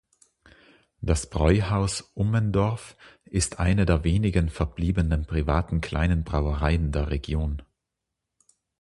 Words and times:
Das 1.01 1.29
Bräuhaus 1.29 2.01
Ummendorf 2.15 2.97
ist 3.25 3.59
eine 3.59 3.85
der 3.85 4.03
wenigen 4.03 4.49
verbliebenen 4.49 5.27
privaten 5.27 5.79
kleinen 5.79 6.23
Brauereien 6.23 6.91
der 6.91 7.11
Region. 7.11 7.61